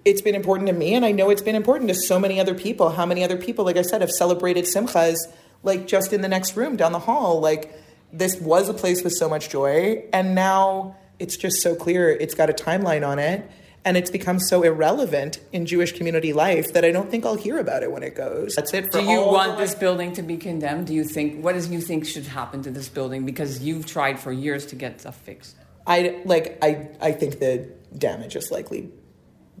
it's 0.03 0.21
been 0.21 0.35
important 0.35 0.67
to 0.67 0.73
me 0.73 0.93
and 0.93 1.03
I 1.03 1.11
know 1.11 1.31
it's 1.31 1.41
been 1.41 1.55
important 1.55 1.89
to 1.89 1.95
so 1.95 2.19
many 2.19 2.39
other 2.39 2.53
people. 2.53 2.91
How 2.91 3.07
many 3.07 3.23
other 3.23 3.37
people, 3.37 3.65
like 3.65 3.75
I 3.75 3.81
said, 3.81 4.01
have 4.01 4.11
celebrated 4.11 4.65
simchas 4.65 5.15
like 5.63 5.87
just 5.87 6.13
in 6.13 6.21
the 6.21 6.27
next 6.27 6.55
room 6.55 6.75
down 6.77 6.91
the 6.91 6.99
hall. 6.99 7.41
Like 7.41 7.73
this 8.13 8.39
was 8.39 8.69
a 8.69 8.73
place 8.73 9.03
with 9.03 9.13
so 9.13 9.27
much 9.27 9.49
joy 9.49 10.05
and 10.13 10.35
now 10.35 10.95
it's 11.19 11.37
just 11.37 11.61
so 11.61 11.75
clear 11.75 12.09
it's 12.09 12.35
got 12.35 12.49
a 12.49 12.53
timeline 12.53 13.07
on 13.07 13.19
it 13.19 13.49
and 13.85 13.95
it's 13.95 14.09
become 14.09 14.39
so 14.39 14.63
irrelevant 14.63 15.39
in 15.53 15.67
Jewish 15.67 15.91
community 15.91 16.33
life 16.33 16.73
that 16.73 16.83
I 16.83 16.91
don't 16.91 17.11
think 17.11 17.23
I'll 17.23 17.35
hear 17.35 17.59
about 17.59 17.83
it 17.83 17.91
when 17.91 18.01
it 18.01 18.15
goes. 18.15 18.55
That's 18.55 18.73
it 18.73 18.91
for 18.91 18.99
Do 18.99 19.05
you 19.05 19.19
all 19.19 19.31
want 19.31 19.59
this 19.59 19.75
building 19.75 20.11
to 20.13 20.23
be 20.23 20.37
condemned? 20.37 20.87
Do 20.87 20.93
you 20.95 21.03
think 21.03 21.43
what 21.43 21.53
does 21.53 21.69
you 21.69 21.79
think 21.79 22.05
should 22.05 22.25
happen 22.25 22.63
to 22.63 22.71
this 22.71 22.89
building 22.89 23.25
because 23.25 23.61
you've 23.61 23.85
tried 23.85 24.19
for 24.19 24.31
years 24.31 24.65
to 24.67 24.75
get 24.75 24.99
stuff 24.99 25.17
fixed? 25.17 25.55
I 25.85 26.21
like 26.25 26.57
I 26.63 26.89
I 26.99 27.11
think 27.11 27.39
the 27.39 27.69
damage 27.95 28.35
is 28.35 28.49
likely 28.49 28.89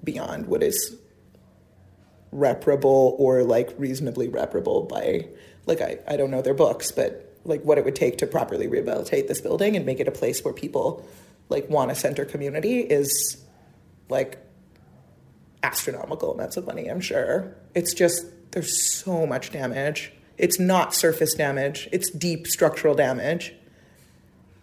beyond 0.03 0.47
what 0.47 0.63
is 0.63 0.97
reparable 2.31 3.15
or 3.19 3.43
like 3.43 3.73
reasonably 3.77 4.27
reparable 4.27 4.83
by 4.83 5.27
like 5.67 5.81
I, 5.81 5.99
I 6.07 6.17
don't 6.17 6.31
know 6.31 6.41
their 6.41 6.55
books, 6.55 6.91
but 6.91 7.37
like 7.45 7.61
what 7.61 7.77
it 7.77 7.85
would 7.85 7.95
take 7.95 8.17
to 8.17 8.27
properly 8.27 8.67
rehabilitate 8.67 9.27
this 9.27 9.39
building 9.39 9.75
and 9.75 9.85
make 9.85 9.99
it 9.99 10.07
a 10.07 10.11
place 10.11 10.43
where 10.43 10.53
people 10.53 11.07
like 11.49 11.69
want 11.69 11.95
center 11.97 12.25
community 12.25 12.79
is 12.79 13.37
like 14.09 14.37
astronomical 15.63 16.33
amounts 16.33 16.57
of 16.57 16.65
money, 16.65 16.87
I'm 16.87 17.01
sure. 17.01 17.55
It's 17.73 17.93
just 17.93 18.25
there's 18.51 18.93
so 18.93 19.25
much 19.25 19.51
damage. 19.51 20.11
It's 20.37 20.59
not 20.59 20.93
surface 20.93 21.33
damage, 21.33 21.87
it's 21.91 22.09
deep 22.09 22.47
structural 22.47 22.95
damage. 22.95 23.53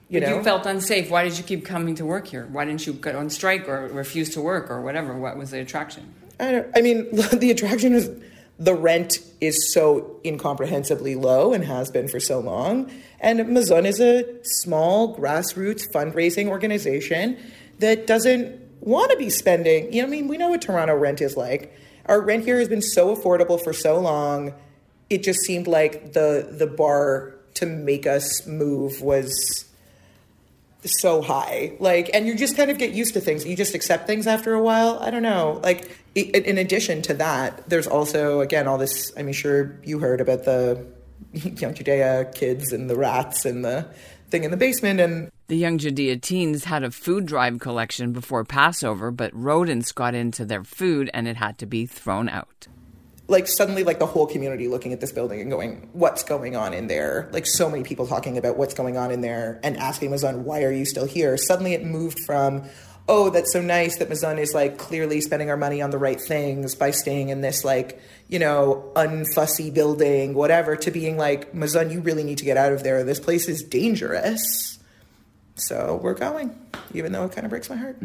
You 0.08 0.20
but 0.20 0.28
know? 0.28 0.36
you 0.36 0.42
felt 0.42 0.66
unsafe. 0.66 1.10
Why 1.10 1.24
did 1.24 1.38
you 1.38 1.44
keep 1.44 1.64
coming 1.64 1.94
to 1.94 2.04
work 2.04 2.26
here? 2.26 2.46
Why 2.52 2.66
didn't 2.66 2.86
you 2.86 2.92
go 2.92 3.18
on 3.18 3.30
strike 3.30 3.66
or 3.66 3.88
refuse 3.88 4.28
to 4.34 4.42
work 4.42 4.70
or 4.70 4.82
whatever? 4.82 5.16
What 5.16 5.38
was 5.38 5.52
the 5.52 5.60
attraction? 5.60 6.14
I, 6.38 6.52
don't, 6.52 6.66
I 6.76 6.82
mean, 6.82 7.08
the 7.32 7.50
attraction 7.50 7.94
is 7.94 8.10
the 8.59 8.75
rent 8.75 9.18
is 9.40 9.73
so 9.73 10.21
incomprehensibly 10.25 11.14
low 11.14 11.52
and 11.52 11.64
has 11.64 11.90
been 11.90 12.09
for 12.09 12.21
so 12.21 12.38
long. 12.38 12.90
And 13.21 13.40
Mazon 13.49 13.87
is 13.87 14.00
a 14.00 14.25
small 14.42 15.16
grassroots 15.16 15.90
fundraising 15.92 16.47
organization 16.47 17.38
that 17.78 18.06
doesn't 18.06 18.61
want 18.80 19.11
to 19.11 19.16
be 19.16 19.30
spending. 19.30 19.92
You 19.92 20.02
know, 20.02 20.09
I 20.09 20.11
mean, 20.11 20.28
we 20.28 20.37
know 20.37 20.49
what 20.49 20.62
Toronto 20.62 20.94
rent 20.94 21.21
is 21.21 21.37
like. 21.37 21.76
Our 22.06 22.21
rent 22.21 22.44
here 22.44 22.59
has 22.59 22.68
been 22.68 22.82
so 22.82 23.14
affordable 23.14 23.62
for 23.62 23.73
so 23.73 23.99
long. 23.99 24.54
It 25.09 25.23
just 25.23 25.40
seemed 25.40 25.66
like 25.66 26.12
the 26.12 26.49
the 26.50 26.66
bar 26.66 27.35
to 27.54 27.66
make 27.66 28.06
us 28.06 28.47
move 28.47 29.00
was 29.02 29.32
so 30.85 31.23
high. 31.23 31.76
Like, 31.78 32.11
and 32.12 32.26
you 32.26 32.37
just 32.37 32.56
kind 32.56 32.71
of 32.71 32.78
get 32.78 32.92
used 32.92 33.14
to 33.14 33.21
things. 33.21 33.44
You 33.44 33.56
just 33.56 33.75
accept 33.75 34.06
things 34.06 34.26
after 34.26 34.52
a 34.52 34.61
while. 34.61 34.99
I 35.00 35.11
don't 35.11 35.23
know. 35.23 35.61
Like, 35.62 35.97
in 36.14 36.59
addition 36.59 37.02
to 37.02 37.14
that, 37.14 37.69
there's 37.69 37.87
also 37.87 38.40
again 38.40 38.69
all 38.69 38.78
this. 38.78 39.12
I'm 39.16 39.33
sure 39.33 39.78
you 39.85 39.99
heard 39.99 40.21
about 40.21 40.45
the 40.45 40.87
Young 41.33 41.75
Judaea 41.75 42.26
kids 42.35 42.73
and 42.73 42.88
the 42.90 42.97
rats 42.97 43.45
and 43.45 43.64
the 43.64 43.88
thing 44.31 44.45
in 44.45 44.50
the 44.50 44.57
basement 44.57 44.99
and 44.99 45.31
the 45.52 45.59
young 45.59 45.76
Judaea 45.76 46.16
teens 46.16 46.64
had 46.64 46.83
a 46.83 46.90
food 46.90 47.26
drive 47.26 47.61
collection 47.61 48.12
before 48.12 48.42
Passover, 48.42 49.11
but 49.11 49.31
rodents 49.35 49.92
got 49.92 50.14
into 50.14 50.47
their 50.47 50.64
food 50.64 51.11
and 51.12 51.28
it 51.28 51.37
had 51.37 51.59
to 51.59 51.66
be 51.66 51.85
thrown 51.85 52.31
out. 52.31 52.69
Like 53.28 53.47
suddenly 53.47 53.85
like 53.85 53.99
the 53.99 54.07
whole 54.07 54.26
community 54.26 54.66
looking 54.66 54.95
at 54.95 55.00
this 55.02 55.12
building 55.12 55.42
and 55.42 55.50
going, 55.50 55.90
What's 55.92 56.23
going 56.23 56.57
on 56.57 56.73
in 56.73 56.87
there? 56.87 57.28
Like 57.33 57.47
so 57.47 57.69
many 57.69 57.83
people 57.83 58.07
talking 58.07 58.38
about 58.38 58.57
what's 58.57 58.73
going 58.73 58.97
on 58.97 59.11
in 59.11 59.21
there 59.21 59.61
and 59.62 59.76
asking 59.76 60.11
Mazon, 60.11 60.45
why 60.45 60.62
are 60.62 60.73
you 60.73 60.87
still 60.87 61.04
here? 61.04 61.37
Suddenly 61.37 61.75
it 61.75 61.85
moved 61.85 62.19
from 62.25 62.64
oh, 63.09 63.30
that's 63.30 63.52
so 63.52 63.61
nice 63.61 63.99
that 63.99 64.09
Mazon 64.09 64.38
is 64.38 64.54
like 64.54 64.78
clearly 64.78 65.21
spending 65.21 65.50
our 65.50 65.56
money 65.56 65.82
on 65.82 65.90
the 65.90 65.99
right 65.99 66.21
things 66.21 66.75
by 66.75 66.90
staying 66.90 67.30
in 67.30 67.40
this 67.40 67.64
like, 67.64 68.00
you 68.28 68.38
know, 68.38 68.90
unfussy 68.94 69.73
building, 69.73 70.35
whatever, 70.35 70.76
to 70.76 70.90
being 70.90 71.16
like, 71.16 71.52
Mazon, 71.54 71.90
you 71.90 72.00
really 72.00 72.25
need 72.25 72.38
to 72.38 72.44
get 72.44 72.56
out 72.56 72.73
of 72.73 72.82
there. 72.82 73.04
This 73.04 73.21
place 73.21 73.49
is 73.49 73.62
dangerous. 73.62 74.78
So 75.56 76.00
we're 76.02 76.14
going, 76.14 76.59
even 76.94 77.12
though 77.12 77.25
it 77.25 77.32
kind 77.32 77.44
of 77.44 77.50
breaks 77.50 77.68
my 77.68 77.76
heart. 77.76 78.00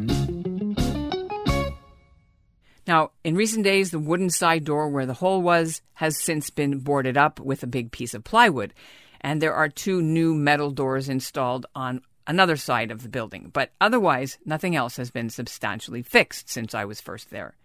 Now, 2.87 3.11
in 3.23 3.35
recent 3.35 3.65
days, 3.65 3.91
the 3.91 3.99
wooden 3.99 4.29
side 4.29 4.63
door 4.63 4.87
where 4.87 5.05
the 5.05 5.13
hole 5.13 5.41
was 5.41 5.81
has 5.95 6.17
since 6.21 6.49
been 6.49 6.79
boarded 6.79 7.17
up 7.17 7.39
with 7.39 7.61
a 7.63 7.67
big 7.67 7.91
piece 7.91 8.13
of 8.13 8.23
plywood. 8.23 8.73
And 9.19 9.41
there 9.41 9.53
are 9.53 9.67
two 9.67 10.01
new 10.01 10.33
metal 10.33 10.71
doors 10.71 11.09
installed 11.09 11.65
on 11.75 12.01
another 12.27 12.57
side 12.57 12.91
of 12.91 13.01
the 13.01 13.09
building, 13.09 13.49
but 13.53 13.71
otherwise, 13.81 14.37
nothing 14.45 14.75
else 14.75 14.97
has 14.97 15.09
been 15.09 15.29
substantially 15.29 16.01
fixed 16.01 16.49
since 16.49 16.75
I 16.75 16.85
was 16.85 17.01
first 17.01 17.31
there. 17.31 17.55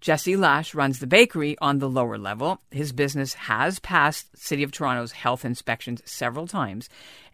Jesse 0.00 0.36
Lash 0.36 0.74
runs 0.74 1.00
the 1.00 1.06
bakery 1.06 1.56
on 1.60 1.78
the 1.78 1.88
lower 1.88 2.18
level. 2.18 2.60
His 2.70 2.92
business 2.92 3.34
has 3.34 3.80
passed 3.80 4.36
City 4.36 4.62
of 4.62 4.70
Toronto's 4.70 5.12
health 5.12 5.44
inspections 5.44 6.02
several 6.04 6.46
times, 6.46 6.88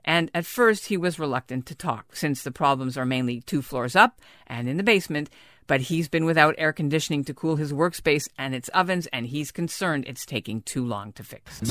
and 0.04 0.30
at 0.34 0.46
first 0.46 0.86
he 0.86 0.96
was 0.96 1.18
reluctant 1.18 1.66
to 1.66 1.74
talk 1.74 2.16
since 2.16 2.42
the 2.42 2.50
problems 2.50 2.96
are 2.96 3.04
mainly 3.04 3.40
two 3.42 3.62
floors 3.62 3.94
up 3.94 4.20
and 4.46 4.68
in 4.68 4.76
the 4.76 4.82
basement. 4.82 5.30
But 5.66 5.82
he's 5.82 6.08
been 6.08 6.26
without 6.26 6.54
air 6.58 6.74
conditioning 6.74 7.24
to 7.24 7.32
cool 7.32 7.56
his 7.56 7.72
workspace 7.72 8.28
and 8.36 8.54
its 8.54 8.68
ovens, 8.70 9.06
and 9.14 9.26
he's 9.26 9.50
concerned 9.50 10.04
it's 10.06 10.26
taking 10.26 10.60
too 10.60 10.84
long 10.84 11.12
to 11.12 11.24
fix. 11.24 11.62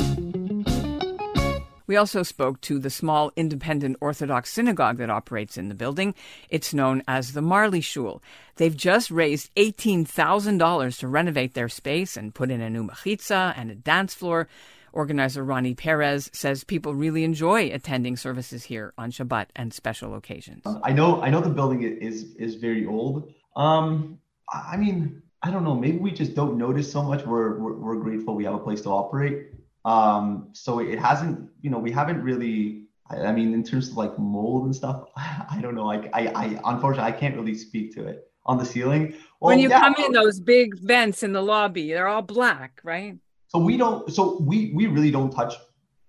We 1.87 1.95
also 1.95 2.23
spoke 2.23 2.61
to 2.61 2.79
the 2.79 2.89
small 2.89 3.31
independent 3.35 3.97
Orthodox 4.01 4.51
synagogue 4.51 4.97
that 4.97 5.09
operates 5.09 5.57
in 5.57 5.69
the 5.69 5.75
building. 5.75 6.15
It's 6.49 6.73
known 6.73 7.03
as 7.07 7.33
the 7.33 7.41
Marlee 7.41 7.83
Shul. 7.83 8.21
They've 8.55 8.75
just 8.75 9.11
raised 9.11 9.53
$18,000 9.55 10.99
to 10.99 11.07
renovate 11.07 11.53
their 11.53 11.69
space 11.69 12.15
and 12.17 12.35
put 12.35 12.51
in 12.51 12.61
a 12.61 12.69
new 12.69 12.87
mechitza 12.87 13.53
and 13.57 13.71
a 13.71 13.75
dance 13.75 14.13
floor. 14.13 14.47
Organizer 14.93 15.43
Ronnie 15.43 15.73
Perez 15.73 16.29
says 16.33 16.63
people 16.63 16.93
really 16.93 17.23
enjoy 17.23 17.71
attending 17.73 18.15
services 18.15 18.63
here 18.63 18.93
on 18.97 19.11
Shabbat 19.11 19.47
and 19.55 19.73
special 19.73 20.13
occasions. 20.15 20.63
I 20.83 20.93
know, 20.93 21.19
I 21.21 21.31
know 21.31 21.41
the 21.41 21.49
building 21.49 21.81
is 21.81 22.35
is 22.35 22.55
very 22.55 22.85
old. 22.85 23.33
Um, 23.55 24.19
I 24.51 24.77
mean, 24.77 25.23
I 25.41 25.51
don't 25.51 25.63
know. 25.63 25.75
Maybe 25.75 25.97
we 25.97 26.11
just 26.11 26.35
don't 26.35 26.57
notice 26.57 26.91
so 26.91 27.03
much. 27.03 27.25
We're, 27.25 27.59
we're, 27.59 27.73
we're 27.73 27.95
grateful 27.97 28.35
we 28.35 28.45
have 28.45 28.53
a 28.53 28.59
place 28.59 28.81
to 28.81 28.89
operate. 28.89 29.47
Um, 29.85 30.49
so 30.53 30.79
it 30.79 30.99
hasn't, 30.99 31.49
you 31.61 31.69
know, 31.69 31.79
we 31.79 31.91
haven't 31.91 32.21
really. 32.21 32.83
I, 33.09 33.17
I 33.21 33.31
mean, 33.33 33.53
in 33.53 33.63
terms 33.63 33.89
of 33.89 33.97
like 33.97 34.17
mold 34.17 34.65
and 34.65 34.75
stuff, 34.75 35.09
I, 35.17 35.59
don't 35.61 35.75
know. 35.75 35.85
Like 35.85 36.09
I, 36.13 36.27
I, 36.27 36.59
unfortunately, 36.65 37.11
I 37.11 37.11
can't 37.11 37.35
really 37.35 37.55
speak 37.55 37.93
to 37.95 38.07
it 38.07 38.31
on 38.45 38.57
the 38.57 38.65
ceiling. 38.65 39.13
Well, 39.39 39.49
when 39.49 39.59
you 39.59 39.69
yeah, 39.69 39.81
come 39.81 39.95
in, 40.05 40.11
those 40.11 40.39
big 40.39 40.79
vents 40.79 41.23
in 41.23 41.33
the 41.33 41.41
lobby, 41.41 41.91
they're 41.91 42.07
all 42.07 42.21
black, 42.21 42.79
right? 42.83 43.17
So 43.47 43.59
we 43.59 43.77
don't. 43.77 44.11
So 44.11 44.39
we 44.41 44.71
we 44.73 44.87
really 44.87 45.11
don't 45.11 45.31
touch 45.31 45.55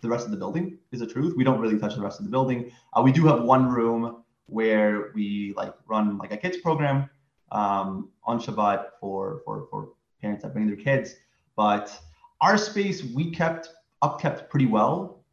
the 0.00 0.08
rest 0.08 0.24
of 0.24 0.30
the 0.30 0.36
building. 0.36 0.78
Is 0.92 1.00
the 1.00 1.06
truth? 1.06 1.34
We 1.36 1.44
don't 1.44 1.60
really 1.60 1.78
touch 1.78 1.96
the 1.96 2.02
rest 2.02 2.20
of 2.20 2.26
the 2.26 2.30
building. 2.30 2.70
Uh, 2.92 3.02
we 3.02 3.10
do 3.10 3.26
have 3.26 3.42
one 3.42 3.68
room 3.68 4.22
where 4.46 5.10
we 5.14 5.52
like 5.56 5.74
run 5.88 6.18
like 6.18 6.32
a 6.32 6.36
kids 6.36 6.58
program 6.58 7.08
um, 7.50 8.10
on 8.24 8.40
Shabbat 8.40 8.86
for 9.00 9.40
for 9.44 9.66
for 9.70 9.88
parents 10.20 10.42
that 10.42 10.52
bring 10.52 10.66
their 10.66 10.76
kids. 10.76 11.14
But 11.56 11.96
our 12.44 12.58
space 12.58 13.02
we 13.02 13.30
kept 13.30 13.70
upkept 14.02 14.50
pretty 14.50 14.66
well, 14.66 15.24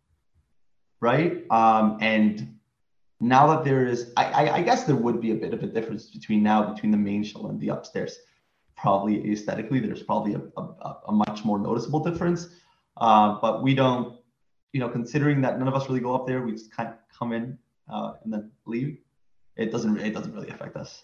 right? 1.01 1.43
Um, 1.51 1.97
and 1.99 2.57
now 3.19 3.47
that 3.47 3.65
there 3.65 3.85
is, 3.85 4.13
I, 4.15 4.25
I, 4.25 4.55
I 4.55 4.61
guess 4.61 4.85
there 4.85 4.95
would 4.95 5.19
be 5.19 5.31
a 5.31 5.35
bit 5.35 5.53
of 5.53 5.61
a 5.61 5.67
difference 5.67 6.05
between 6.05 6.41
now 6.41 6.73
between 6.73 6.89
the 6.89 6.97
main 6.97 7.21
shul 7.23 7.49
and 7.49 7.59
the 7.59 7.67
upstairs. 7.67 8.17
Probably 8.77 9.29
aesthetically 9.29 9.81
there's 9.81 10.03
probably 10.03 10.35
a, 10.35 10.41
a, 10.57 10.97
a 11.09 11.11
much 11.11 11.43
more 11.43 11.59
noticeable 11.59 11.99
difference. 11.99 12.47
Uh, 12.95 13.37
but 13.41 13.61
we 13.61 13.75
don't 13.75 14.17
you 14.71 14.79
know 14.79 14.87
considering 14.87 15.41
that 15.41 15.59
none 15.59 15.67
of 15.67 15.75
us 15.75 15.89
really 15.89 15.99
go 15.99 16.15
up 16.15 16.25
there 16.25 16.41
we 16.41 16.53
just 16.53 16.71
kind 16.71 16.87
of 16.89 16.95
come 17.17 17.33
in 17.33 17.57
uh, 17.91 18.13
and 18.23 18.31
then 18.31 18.49
leave. 18.65 18.97
It 19.57 19.69
doesn't 19.73 19.97
it 19.97 20.13
doesn't 20.13 20.33
really 20.33 20.49
affect 20.49 20.77
us. 20.77 21.03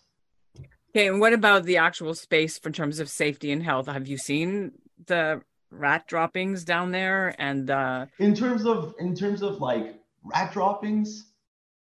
Okay 0.92 1.08
and 1.08 1.20
what 1.20 1.34
about 1.34 1.66
the 1.66 1.78
actual 1.78 2.14
space 2.16 2.58
in 2.60 2.72
terms 2.72 3.02
of 3.02 3.10
safety 3.10 3.52
and 3.52 3.62
health? 3.62 3.88
Have 3.88 4.08
you 4.08 4.18
seen 4.18 4.72
the 5.06 5.42
rat 5.70 6.08
droppings 6.08 6.64
down 6.64 6.92
there 6.92 7.36
and 7.40 7.70
uh 7.70 8.06
in 8.20 8.34
terms 8.34 8.66
of 8.66 8.96
in 9.00 9.14
terms 9.14 9.42
of 9.42 9.60
like 9.60 10.00
rat 10.24 10.52
droppings 10.54 11.32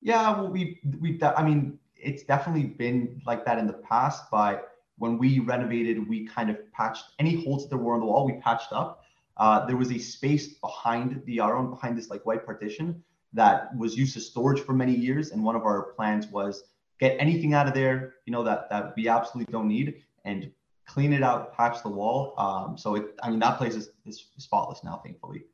yeah 0.01 0.33
well 0.33 0.51
we 0.51 0.81
we 1.01 1.19
i 1.37 1.43
mean 1.43 1.79
it's 1.97 2.25
definitely 2.25 2.65
been 2.65 3.21
like 3.25 3.45
that 3.45 3.59
in 3.59 3.67
the 3.67 3.73
past 3.73 4.25
but 4.31 4.69
when 4.99 5.17
we 5.17 5.39
renovated, 5.39 6.09
we 6.09 6.27
kind 6.27 6.51
of 6.51 6.57
patched 6.73 7.05
any 7.19 7.43
holes 7.45 7.63
that 7.63 7.71
there 7.71 7.79
were 7.79 7.95
on 7.95 8.01
the 8.01 8.07
wall, 8.07 8.27
we 8.27 8.35
patched 8.35 8.73
up. 8.73 9.05
Uh, 9.37 9.65
there 9.67 9.77
was 9.77 9.91
a 9.93 9.99
space 9.99 10.55
behind 10.55 11.23
the 11.25 11.41
aron, 11.41 11.71
behind 11.71 11.97
this 11.97 12.11
like 12.11 12.27
white 12.27 12.45
partition 12.45 13.03
that 13.33 13.75
was 13.77 13.97
used 13.97 14.17
as 14.17 14.27
storage 14.27 14.61
for 14.61 14.73
many 14.73 14.95
years. 14.95 15.31
And 15.31 15.45
one 15.45 15.55
of 15.55 15.63
our 15.63 15.93
plans 15.93 16.27
was 16.27 16.65
get 16.99 17.17
anything 17.21 17.55
out 17.55 17.69
of 17.69 17.75
there, 17.75 18.15
you 18.27 18.33
know, 18.33 18.43
that 18.43 18.69
that 18.71 18.95
we 18.97 19.09
absolutely 19.09 19.53
don't 19.53 19.69
need 19.69 20.03
and 20.25 20.51
clean 20.89 21.13
it 21.13 21.23
out, 21.23 21.55
patch 21.55 21.83
the 21.83 21.89
wall. 21.89 22.35
Um, 22.39 22.77
so 22.77 22.97
it, 22.97 23.05
I 23.23 23.31
mean, 23.31 23.39
that 23.41 23.59
place 23.59 23.77
is, 23.77 23.91
is 24.07 24.27
spotless 24.39 24.83
now, 24.83 25.01
thankfully. 25.05 25.45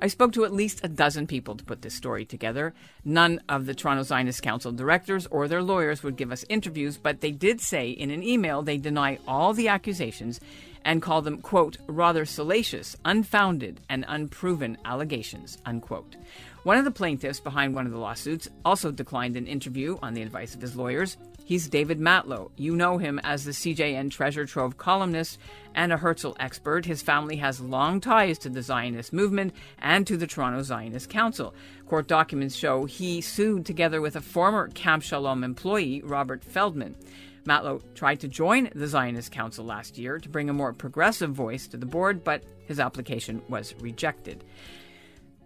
I 0.00 0.08
spoke 0.08 0.32
to 0.32 0.44
at 0.44 0.52
least 0.52 0.80
a 0.82 0.88
dozen 0.88 1.26
people 1.26 1.54
to 1.54 1.64
put 1.64 1.80
this 1.80 1.94
story 1.94 2.26
together. 2.26 2.74
None 3.06 3.40
of 3.48 3.64
the 3.64 3.74
Toronto 3.74 4.02
Zionist 4.02 4.42
Council 4.42 4.70
directors 4.70 5.26
or 5.28 5.48
their 5.48 5.62
lawyers 5.62 6.02
would 6.02 6.16
give 6.16 6.30
us 6.30 6.44
interviews, 6.50 6.98
but 6.98 7.22
they 7.22 7.30
did 7.30 7.60
say 7.60 7.88
in 7.88 8.10
an 8.10 8.22
email 8.22 8.60
they 8.60 8.76
deny 8.76 9.18
all 9.26 9.54
the 9.54 9.68
accusations 9.68 10.40
and 10.84 11.00
call 11.00 11.22
them, 11.22 11.40
quote, 11.40 11.78
rather 11.86 12.26
salacious, 12.26 12.96
unfounded, 13.06 13.80
and 13.88 14.04
unproven 14.06 14.76
allegations, 14.84 15.56
unquote. 15.64 16.16
One 16.64 16.76
of 16.76 16.84
the 16.84 16.90
plaintiffs 16.90 17.40
behind 17.40 17.74
one 17.74 17.86
of 17.86 17.92
the 17.92 17.98
lawsuits 17.98 18.48
also 18.64 18.90
declined 18.90 19.36
an 19.36 19.46
interview 19.46 19.96
on 20.02 20.12
the 20.12 20.22
advice 20.22 20.54
of 20.54 20.60
his 20.60 20.76
lawyers. 20.76 21.16
He's 21.46 21.68
David 21.68 22.00
Matlow. 22.00 22.50
You 22.56 22.74
know 22.74 22.96
him 22.96 23.20
as 23.22 23.44
the 23.44 23.50
CJN 23.50 24.10
Treasure 24.10 24.46
Trove 24.46 24.78
columnist 24.78 25.38
and 25.74 25.92
a 25.92 25.98
Herzl 25.98 26.32
expert. 26.40 26.86
His 26.86 27.02
family 27.02 27.36
has 27.36 27.60
long 27.60 28.00
ties 28.00 28.38
to 28.38 28.48
the 28.48 28.62
Zionist 28.62 29.12
movement 29.12 29.52
and 29.78 30.06
to 30.06 30.16
the 30.16 30.26
Toronto 30.26 30.62
Zionist 30.62 31.10
Council. 31.10 31.54
Court 31.86 32.06
documents 32.06 32.56
show 32.56 32.86
he 32.86 33.20
sued 33.20 33.66
together 33.66 34.00
with 34.00 34.16
a 34.16 34.22
former 34.22 34.68
Camp 34.68 35.02
Shalom 35.02 35.44
employee, 35.44 36.00
Robert 36.02 36.42
Feldman. 36.42 36.96
Matlow 37.44 37.82
tried 37.94 38.20
to 38.20 38.28
join 38.28 38.70
the 38.74 38.88
Zionist 38.88 39.30
Council 39.30 39.66
last 39.66 39.98
year 39.98 40.18
to 40.18 40.30
bring 40.30 40.48
a 40.48 40.54
more 40.54 40.72
progressive 40.72 41.32
voice 41.32 41.66
to 41.68 41.76
the 41.76 41.84
board, 41.84 42.24
but 42.24 42.42
his 42.64 42.80
application 42.80 43.42
was 43.50 43.74
rejected. 43.80 44.44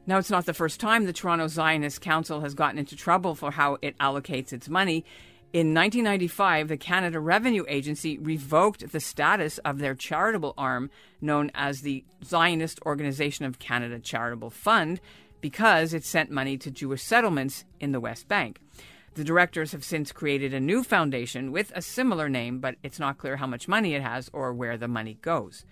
Now, 0.06 0.18
it's 0.18 0.30
not 0.30 0.46
the 0.46 0.54
first 0.54 0.78
time 0.78 1.04
the 1.04 1.12
Toronto 1.12 1.48
Zionist 1.48 2.00
Council 2.00 2.40
has 2.40 2.54
gotten 2.54 2.78
into 2.78 2.94
trouble 2.94 3.34
for 3.34 3.50
how 3.50 3.78
it 3.82 3.98
allocates 3.98 4.52
its 4.52 4.68
money. 4.68 5.04
In 5.50 5.72
1995, 5.72 6.68
the 6.68 6.76
Canada 6.76 7.18
Revenue 7.18 7.64
Agency 7.68 8.18
revoked 8.18 8.92
the 8.92 9.00
status 9.00 9.56
of 9.58 9.78
their 9.78 9.94
charitable 9.94 10.52
arm, 10.58 10.90
known 11.22 11.50
as 11.54 11.80
the 11.80 12.04
Zionist 12.22 12.78
Organization 12.84 13.46
of 13.46 13.58
Canada 13.58 13.98
Charitable 13.98 14.50
Fund, 14.50 15.00
because 15.40 15.94
it 15.94 16.04
sent 16.04 16.30
money 16.30 16.58
to 16.58 16.70
Jewish 16.70 17.02
settlements 17.02 17.64
in 17.80 17.92
the 17.92 18.00
West 18.00 18.28
Bank. 18.28 18.60
The 19.14 19.24
directors 19.24 19.72
have 19.72 19.84
since 19.84 20.12
created 20.12 20.52
a 20.52 20.60
new 20.60 20.84
foundation 20.84 21.50
with 21.50 21.72
a 21.74 21.80
similar 21.80 22.28
name, 22.28 22.58
but 22.58 22.74
it's 22.82 22.98
not 22.98 23.16
clear 23.16 23.36
how 23.36 23.46
much 23.46 23.68
money 23.68 23.94
it 23.94 24.02
has 24.02 24.28
or 24.34 24.52
where 24.52 24.76
the 24.76 24.86
money 24.86 25.16
goes. 25.22 25.64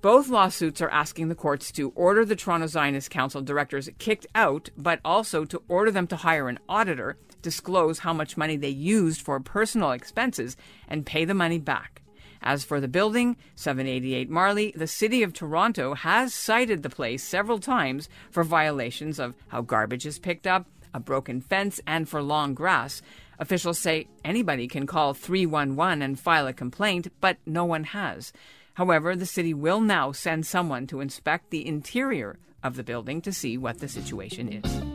Both 0.00 0.28
lawsuits 0.28 0.80
are 0.80 0.90
asking 0.90 1.28
the 1.28 1.34
courts 1.34 1.72
to 1.72 1.92
order 1.96 2.24
the 2.24 2.36
Toronto 2.36 2.68
Zionist 2.68 3.10
Council 3.10 3.42
directors 3.42 3.90
kicked 3.98 4.26
out, 4.32 4.70
but 4.76 5.00
also 5.04 5.44
to 5.46 5.60
order 5.66 5.90
them 5.90 6.06
to 6.06 6.16
hire 6.16 6.48
an 6.48 6.60
auditor 6.68 7.16
disclose 7.42 8.00
how 8.00 8.12
much 8.12 8.36
money 8.36 8.56
they 8.56 8.68
used 8.68 9.20
for 9.20 9.40
personal 9.40 9.90
expenses 9.92 10.56
and 10.88 11.06
pay 11.06 11.24
the 11.24 11.34
money 11.34 11.58
back. 11.58 12.02
As 12.42 12.62
for 12.64 12.80
the 12.80 12.88
building, 12.88 13.36
788 13.56 14.30
Marlee, 14.30 14.74
the 14.74 14.86
City 14.86 15.22
of 15.22 15.32
Toronto 15.32 15.94
has 15.94 16.32
cited 16.32 16.82
the 16.82 16.90
place 16.90 17.22
several 17.24 17.58
times 17.58 18.08
for 18.30 18.44
violations 18.44 19.18
of 19.18 19.34
how 19.48 19.62
garbage 19.62 20.06
is 20.06 20.20
picked 20.20 20.46
up, 20.46 20.66
a 20.94 21.00
broken 21.00 21.40
fence, 21.40 21.80
and 21.86 22.08
for 22.08 22.22
long 22.22 22.54
grass. 22.54 23.02
Officials 23.40 23.78
say 23.78 24.08
anybody 24.24 24.68
can 24.68 24.86
call 24.86 25.14
311 25.14 26.02
and 26.02 26.18
file 26.18 26.46
a 26.46 26.52
complaint, 26.52 27.08
but 27.20 27.38
no 27.44 27.64
one 27.64 27.84
has. 27.84 28.32
However, 28.78 29.16
the 29.16 29.26
city 29.26 29.52
will 29.52 29.80
now 29.80 30.12
send 30.12 30.46
someone 30.46 30.86
to 30.86 31.00
inspect 31.00 31.50
the 31.50 31.66
interior 31.66 32.38
of 32.62 32.76
the 32.76 32.84
building 32.84 33.20
to 33.22 33.32
see 33.32 33.58
what 33.58 33.80
the 33.80 33.88
situation 33.88 34.52
is. 34.52 34.87